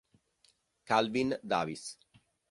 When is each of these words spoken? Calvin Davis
Calvin 0.83 1.37
Davis 1.45 2.01